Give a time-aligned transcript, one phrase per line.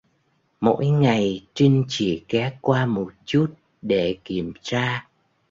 [0.59, 5.07] Mỗi ngày Trinh chỉ ghé qua một chút để kiểm tra